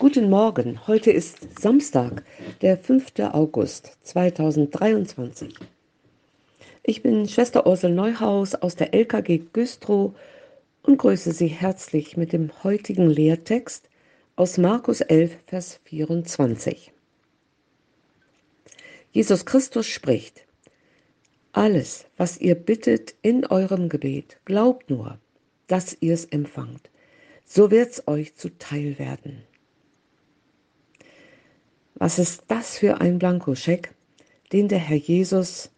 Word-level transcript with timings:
Guten 0.00 0.30
Morgen, 0.30 0.86
heute 0.86 1.10
ist 1.10 1.60
Samstag, 1.60 2.24
der 2.62 2.78
5. 2.78 3.12
August 3.18 3.98
2023. 4.04 5.54
Ich 6.82 7.02
bin 7.02 7.28
Schwester 7.28 7.66
Ursel 7.66 7.92
Neuhaus 7.92 8.54
aus 8.54 8.76
der 8.76 8.94
LKG 8.94 9.42
Güstrow 9.52 10.14
und 10.84 10.96
grüße 10.96 11.32
Sie 11.32 11.48
herzlich 11.48 12.16
mit 12.16 12.32
dem 12.32 12.50
heutigen 12.64 13.10
Lehrtext 13.10 13.90
aus 14.36 14.56
Markus 14.56 15.02
11, 15.02 15.36
Vers 15.46 15.80
24. 15.84 16.92
Jesus 19.12 19.44
Christus 19.44 19.86
spricht, 19.86 20.46
alles, 21.52 22.06
was 22.16 22.38
ihr 22.38 22.54
bittet 22.54 23.16
in 23.20 23.44
eurem 23.44 23.90
Gebet, 23.90 24.38
glaubt 24.46 24.88
nur, 24.88 25.18
dass 25.66 25.94
ihr 26.00 26.14
es 26.14 26.24
empfangt, 26.24 26.88
so 27.44 27.70
wird's 27.70 28.08
euch 28.08 28.34
zuteil 28.34 28.98
werden. 28.98 29.42
Was 32.00 32.18
ist 32.18 32.44
das 32.48 32.78
für 32.78 33.02
ein 33.02 33.18
Blankoscheck, 33.18 33.92
den 34.54 34.68
der 34.68 34.78
Herr 34.78 34.96
Jesus 34.96 35.70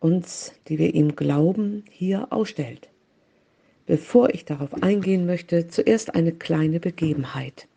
uns, 0.00 0.54
die 0.66 0.78
wir 0.78 0.94
ihm 0.94 1.14
glauben, 1.14 1.84
hier 1.90 2.28
ausstellt? 2.32 2.88
Bevor 3.84 4.30
ich 4.30 4.46
darauf 4.46 4.82
eingehen 4.82 5.26
möchte, 5.26 5.68
zuerst 5.68 6.14
eine 6.14 6.32
kleine 6.32 6.80
Begebenheit. 6.80 7.68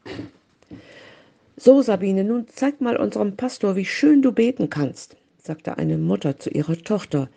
So, 1.57 1.81
Sabine, 1.81 2.23
nun 2.23 2.47
zeig 2.47 2.79
mal 2.79 2.95
unserem 2.95 3.35
Pastor, 3.35 3.75
wie 3.75 3.83
schön 3.83 4.21
du 4.21 4.31
beten 4.31 4.69
kannst, 4.69 5.17
sagte 5.43 5.77
eine 5.77 5.97
Mutter 5.97 6.39
zu 6.39 6.49
ihrer 6.51 6.77
Tochter, 6.77 7.29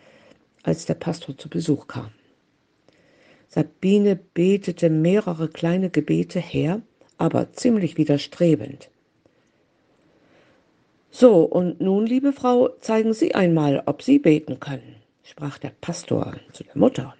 als 0.63 0.85
der 0.85 0.93
Pastor 0.93 1.37
zu 1.37 1.49
Besuch 1.49 1.87
kam. 1.87 2.11
Sabine 3.49 4.15
betete 4.15 4.89
mehrere 4.89 5.49
kleine 5.49 5.89
Gebete 5.89 6.39
her, 6.39 6.81
aber 7.17 7.51
ziemlich 7.51 7.97
widerstrebend. 7.97 8.89
So, 11.11 11.43
und 11.43 11.81
nun, 11.81 12.05
liebe 12.05 12.33
Frau, 12.33 12.69
zeigen 12.79 13.13
Sie 13.13 13.33
einmal, 13.33 13.83
ob 13.85 14.03
Sie 14.03 14.19
beten 14.19 14.59
können, 14.59 14.95
sprach 15.23 15.57
der 15.57 15.71
Pastor 15.81 16.35
zu 16.53 16.63
der 16.63 16.77
Mutter. 16.77 17.15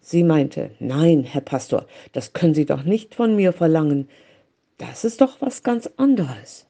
Sie 0.00 0.22
meinte, 0.22 0.70
nein, 0.78 1.24
Herr 1.24 1.40
Pastor, 1.40 1.86
das 2.12 2.32
können 2.32 2.54
Sie 2.54 2.64
doch 2.64 2.84
nicht 2.84 3.14
von 3.14 3.36
mir 3.36 3.52
verlangen. 3.52 4.08
Das 4.78 5.04
ist 5.04 5.20
doch 5.20 5.40
was 5.40 5.62
ganz 5.62 5.90
anderes. 5.96 6.66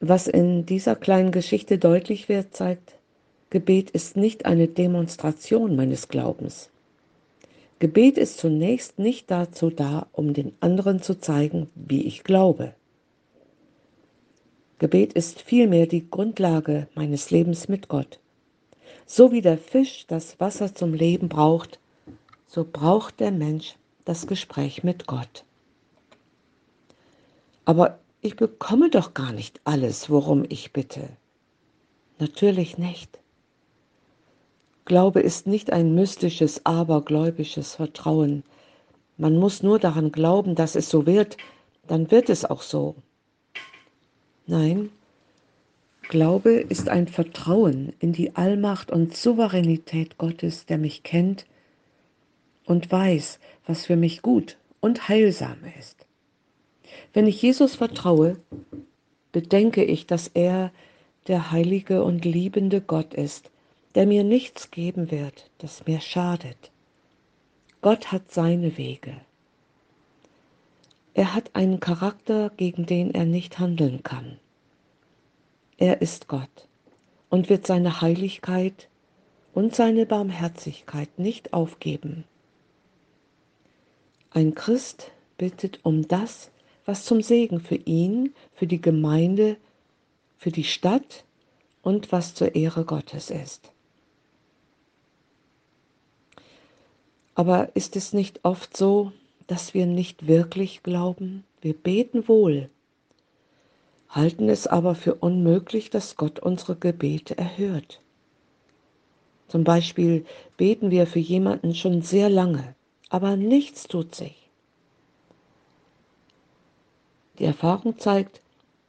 Was 0.00 0.28
in 0.28 0.64
dieser 0.64 0.94
kleinen 0.94 1.32
Geschichte 1.32 1.76
deutlich 1.76 2.28
wird, 2.28 2.54
zeigt, 2.54 2.94
Gebet 3.50 3.90
ist 3.90 4.16
nicht 4.16 4.46
eine 4.46 4.68
Demonstration 4.68 5.74
meines 5.74 6.08
Glaubens. 6.08 6.70
Gebet 7.80 8.18
ist 8.18 8.38
zunächst 8.38 8.98
nicht 8.98 9.30
dazu 9.30 9.70
da, 9.70 10.08
um 10.12 10.34
den 10.34 10.52
anderen 10.60 11.00
zu 11.00 11.20
zeigen, 11.20 11.70
wie 11.76 12.02
ich 12.02 12.24
glaube. 12.24 12.74
Gebet 14.78 15.12
ist 15.12 15.40
vielmehr 15.40 15.86
die 15.86 16.10
Grundlage 16.10 16.88
meines 16.94 17.30
Lebens 17.30 17.68
mit 17.68 17.88
Gott. 17.88 18.18
So 19.06 19.32
wie 19.32 19.42
der 19.42 19.58
Fisch 19.58 20.06
das 20.06 20.38
Wasser 20.40 20.74
zum 20.74 20.92
Leben 20.92 21.28
braucht, 21.28 21.78
so 22.48 22.64
braucht 22.64 23.20
der 23.20 23.30
Mensch 23.30 23.76
das 24.04 24.26
Gespräch 24.26 24.82
mit 24.82 25.06
Gott. 25.06 25.44
Aber 27.64 27.98
ich 28.22 28.36
bekomme 28.36 28.90
doch 28.90 29.14
gar 29.14 29.32
nicht 29.32 29.60
alles, 29.64 30.10
worum 30.10 30.44
ich 30.48 30.72
bitte. 30.72 31.08
Natürlich 32.18 32.78
nicht. 32.78 33.18
Glaube 34.88 35.20
ist 35.20 35.46
nicht 35.46 35.70
ein 35.70 35.94
mystisches, 35.94 36.64
abergläubisches 36.64 37.74
Vertrauen. 37.74 38.42
Man 39.18 39.36
muss 39.36 39.62
nur 39.62 39.78
daran 39.78 40.12
glauben, 40.12 40.54
dass 40.54 40.76
es 40.76 40.88
so 40.88 41.04
wird, 41.04 41.36
dann 41.86 42.10
wird 42.10 42.30
es 42.30 42.46
auch 42.46 42.62
so. 42.62 42.94
Nein, 44.46 44.88
Glaube 46.08 46.52
ist 46.52 46.88
ein 46.88 47.06
Vertrauen 47.06 47.92
in 47.98 48.14
die 48.14 48.34
Allmacht 48.34 48.90
und 48.90 49.14
Souveränität 49.14 50.16
Gottes, 50.16 50.64
der 50.64 50.78
mich 50.78 51.02
kennt 51.02 51.44
und 52.64 52.90
weiß, 52.90 53.40
was 53.66 53.84
für 53.84 53.96
mich 53.96 54.22
gut 54.22 54.56
und 54.80 55.06
heilsam 55.06 55.58
ist. 55.78 56.06
Wenn 57.12 57.26
ich 57.26 57.42
Jesus 57.42 57.74
vertraue, 57.74 58.38
bedenke 59.32 59.84
ich, 59.84 60.06
dass 60.06 60.28
er 60.28 60.72
der 61.26 61.50
heilige 61.52 62.02
und 62.02 62.24
liebende 62.24 62.80
Gott 62.80 63.12
ist, 63.12 63.50
der 63.98 64.06
mir 64.06 64.22
nichts 64.22 64.70
geben 64.70 65.10
wird, 65.10 65.50
das 65.58 65.84
mir 65.88 66.00
schadet. 66.00 66.70
Gott 67.80 68.12
hat 68.12 68.30
seine 68.30 68.78
Wege. 68.78 69.20
Er 71.14 71.34
hat 71.34 71.56
einen 71.56 71.80
Charakter, 71.80 72.50
gegen 72.56 72.86
den 72.86 73.12
er 73.12 73.24
nicht 73.24 73.58
handeln 73.58 74.04
kann. 74.04 74.38
Er 75.78 76.00
ist 76.00 76.28
Gott 76.28 76.68
und 77.28 77.48
wird 77.48 77.66
seine 77.66 78.00
Heiligkeit 78.00 78.88
und 79.52 79.74
seine 79.74 80.06
Barmherzigkeit 80.06 81.18
nicht 81.18 81.52
aufgeben. 81.52 82.22
Ein 84.30 84.54
Christ 84.54 85.10
bittet 85.38 85.80
um 85.82 86.06
das, 86.06 86.52
was 86.84 87.04
zum 87.04 87.20
Segen 87.20 87.58
für 87.58 87.74
ihn, 87.74 88.32
für 88.52 88.68
die 88.68 88.80
Gemeinde, 88.80 89.56
für 90.36 90.52
die 90.52 90.62
Stadt 90.62 91.24
und 91.82 92.12
was 92.12 92.34
zur 92.34 92.54
Ehre 92.54 92.84
Gottes 92.84 93.30
ist. 93.30 93.72
Aber 97.38 97.76
ist 97.76 97.94
es 97.94 98.12
nicht 98.12 98.40
oft 98.42 98.76
so, 98.76 99.12
dass 99.46 99.72
wir 99.72 99.86
nicht 99.86 100.26
wirklich 100.26 100.82
glauben? 100.82 101.44
Wir 101.60 101.72
beten 101.72 102.26
wohl, 102.26 102.68
halten 104.08 104.48
es 104.48 104.66
aber 104.66 104.96
für 104.96 105.14
unmöglich, 105.14 105.88
dass 105.88 106.16
Gott 106.16 106.40
unsere 106.40 106.74
Gebete 106.74 107.38
erhört. 107.38 108.00
Zum 109.46 109.62
Beispiel 109.62 110.26
beten 110.56 110.90
wir 110.90 111.06
für 111.06 111.20
jemanden 111.20 111.76
schon 111.76 112.02
sehr 112.02 112.28
lange, 112.28 112.74
aber 113.08 113.36
nichts 113.36 113.86
tut 113.86 114.16
sich. 114.16 114.50
Die 117.38 117.44
Erfahrung 117.44 118.00
zeigt, 118.00 118.40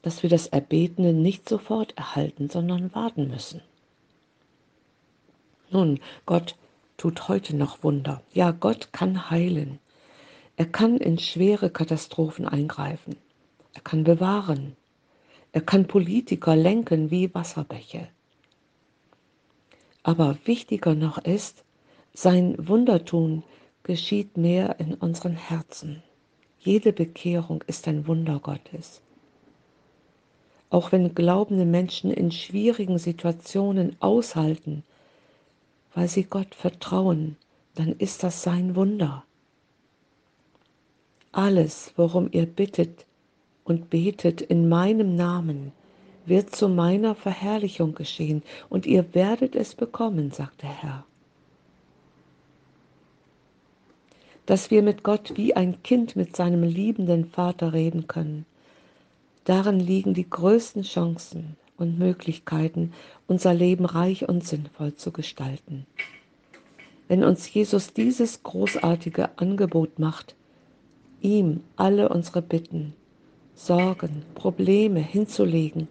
dass 0.01 0.23
wir 0.23 0.29
das 0.31 0.47
Erbetene 0.47 1.13
nicht 1.13 1.47
sofort 1.47 1.95
erhalten, 1.99 2.49
sondern 2.49 2.95
warten 2.95 3.27
müssen. 3.29 3.61
Nun, 5.69 5.99
Gott 6.25 6.55
tut 6.99 7.29
heute 7.29 7.55
noch 7.55 7.81
Wunder. 7.81 8.21
Ja, 8.33 8.51
Gott 8.51 8.91
kann 8.91 9.29
heilen. 9.29 9.79
Er 10.57 10.65
kann 10.65 10.97
in 10.97 11.17
schwere 11.17 11.69
Katastrophen 11.69 12.45
eingreifen. 12.45 13.15
Er 13.73 13.81
kann 13.81 14.03
bewahren. 14.03 14.75
Er 15.53 15.61
kann 15.61 15.87
Politiker 15.87 16.57
lenken 16.57 17.09
wie 17.09 17.33
Wasserbäche. 17.33 18.09
Aber 20.03 20.37
wichtiger 20.43 20.93
noch 20.93 21.17
ist, 21.19 21.63
sein 22.13 22.67
Wundertun 22.67 23.43
geschieht 23.83 24.35
mehr 24.35 24.79
in 24.79 24.93
unseren 24.93 25.37
Herzen. 25.37 26.03
Jede 26.59 26.91
Bekehrung 26.91 27.63
ist 27.65 27.87
ein 27.87 28.07
Wunder 28.07 28.39
Gottes. 28.39 29.01
Auch 30.69 30.91
wenn 30.91 31.15
glaubende 31.15 31.65
Menschen 31.65 32.11
in 32.11 32.31
schwierigen 32.33 32.97
Situationen 32.97 33.95
aushalten, 34.01 34.83
weil 35.93 36.07
sie 36.07 36.23
Gott 36.23 36.55
vertrauen, 36.55 37.37
dann 37.75 37.93
ist 37.93 38.23
das 38.23 38.43
sein 38.43 38.75
Wunder. 38.75 39.23
Alles, 41.31 41.93
worum 41.95 42.29
ihr 42.31 42.45
bittet 42.45 43.05
und 43.63 43.89
betet 43.89 44.41
in 44.41 44.67
meinem 44.67 45.15
Namen, 45.15 45.71
wird 46.25 46.55
zu 46.55 46.69
meiner 46.69 47.15
Verherrlichung 47.15 47.95
geschehen, 47.95 48.43
und 48.69 48.85
ihr 48.85 49.13
werdet 49.13 49.55
es 49.55 49.75
bekommen, 49.75 50.31
sagt 50.31 50.61
der 50.61 50.69
Herr. 50.69 51.05
Dass 54.45 54.71
wir 54.71 54.81
mit 54.81 55.03
Gott 55.03 55.33
wie 55.37 55.55
ein 55.55 55.83
Kind 55.83 56.15
mit 56.15 56.35
seinem 56.35 56.63
liebenden 56.63 57.25
Vater 57.25 57.73
reden 57.73 58.07
können, 58.07 58.45
darin 59.43 59.79
liegen 59.79 60.13
die 60.13 60.29
größten 60.29 60.83
Chancen 60.83 61.55
und 61.79 61.97
Möglichkeiten, 61.97 62.93
unser 63.27 63.53
Leben 63.53 63.85
reich 63.85 64.27
und 64.27 64.45
sinnvoll 64.45 64.95
zu 64.95 65.11
gestalten. 65.11 65.85
Wenn 67.07 67.23
uns 67.23 67.51
Jesus 67.51 67.93
dieses 67.93 68.43
großartige 68.43 69.37
Angebot 69.37 69.99
macht, 69.99 70.35
ihm 71.21 71.61
alle 71.75 72.09
unsere 72.09 72.41
Bitten, 72.41 72.93
Sorgen, 73.55 74.23
Probleme 74.35 74.99
hinzulegen, 74.99 75.87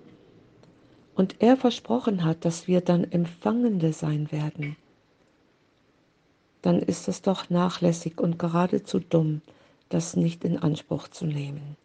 und 1.14 1.37
er 1.40 1.56
versprochen 1.56 2.25
hat, 2.25 2.44
dass 2.44 2.69
wir 2.69 2.81
dann 2.81 3.02
Empfangende 3.02 3.93
sein 3.93 4.31
werden, 4.31 4.76
dann 6.62 6.79
ist 6.81 7.08
es 7.08 7.23
doch 7.23 7.50
nachlässig 7.50 8.20
und 8.20 8.38
geradezu 8.38 9.00
dumm, 9.00 9.43
das 9.88 10.14
nicht 10.14 10.44
in 10.44 10.58
Anspruch 10.58 11.08
zu 11.08 11.26
nehmen. 11.26 11.76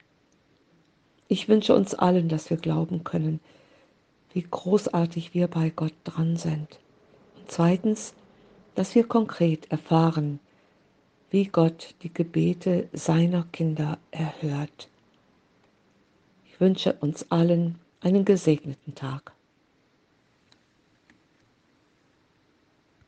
Ich 1.28 1.50
wünsche 1.50 1.74
uns 1.74 1.96
allen, 1.96 2.30
dass 2.30 2.52
wir 2.52 2.58
glauben 2.58 3.04
können, 3.04 3.40
wie 4.34 4.46
großartig 4.50 5.34
wir 5.34 5.48
bei 5.48 5.70
Gott 5.70 5.94
dran 6.04 6.36
sind. 6.36 6.80
Und 7.36 7.50
zweitens, 7.52 8.14
dass 8.76 8.96
wir 8.96 9.08
konkret 9.08 9.72
erfahren, 9.72 10.40
wie 11.30 11.46
Gott 11.46 11.96
die 12.02 12.14
Gebete 12.14 12.90
seiner 12.94 13.44
Kinder 13.52 13.98
erhört. 14.12 14.90
Ich 16.46 16.60
wünsche 16.60 16.94
uns 16.94 17.32
allen 17.32 17.80
einen 18.02 18.26
gesegneten 18.26 18.94
Tag. 18.96 19.34